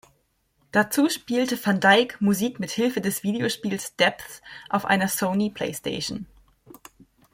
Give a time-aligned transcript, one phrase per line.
[0.71, 6.25] Dazu spielte van Dijk Musik mit Hilfe des Videospiels "Depth" auf einer Sony Playstation.